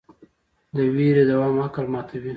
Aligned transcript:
د 0.75 0.77
ویرې 0.95 1.23
دوام 1.29 1.55
عقل 1.65 1.85
ماتوي. 1.93 2.29